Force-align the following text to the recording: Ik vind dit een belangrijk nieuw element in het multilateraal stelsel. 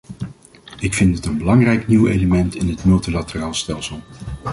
Ik 0.79 0.93
vind 0.93 1.15
dit 1.15 1.25
een 1.25 1.37
belangrijk 1.37 1.87
nieuw 1.87 2.07
element 2.07 2.55
in 2.55 2.69
het 2.69 2.85
multilateraal 2.85 3.53
stelsel. 3.53 3.99